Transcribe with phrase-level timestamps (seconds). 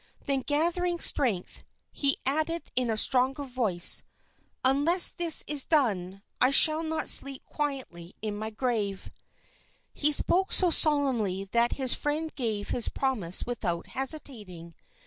[0.23, 4.03] Then gathering strength, he added in a stronger voice,
[4.65, 9.11] "Unless this is done, I shall not sleep quietly in my grave!"
[9.93, 14.73] He spoke so solemnly that his friend gave his promise without hesitating.